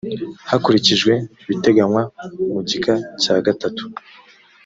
[0.49, 1.11] hakurikijwe
[1.43, 2.01] ibiteganywa
[2.51, 3.83] mu gika cya gatatu